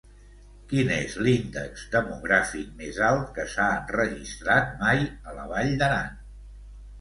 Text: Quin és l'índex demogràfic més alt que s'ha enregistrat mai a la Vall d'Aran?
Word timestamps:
Quin 0.69 0.87
és 0.93 1.17
l'índex 1.25 1.83
demogràfic 1.95 2.71
més 2.79 2.97
alt 3.09 3.29
que 3.37 3.45
s'ha 3.53 3.67
enregistrat 3.75 4.73
mai 4.81 5.05
a 5.33 5.37
la 5.41 5.47
Vall 5.55 5.71
d'Aran? 5.85 6.19